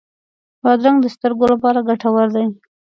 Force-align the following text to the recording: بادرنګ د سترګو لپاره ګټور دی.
بادرنګ 0.63 0.97
د 1.01 1.05
سترګو 1.15 1.45
لپاره 1.53 1.85
ګټور 1.89 2.27
دی. 2.35 2.45